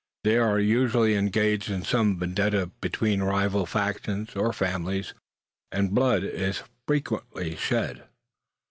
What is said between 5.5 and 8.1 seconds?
and blood is frequently shed.